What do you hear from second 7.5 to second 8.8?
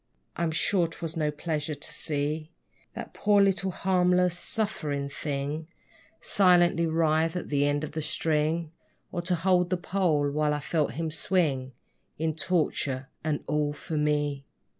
end of the string,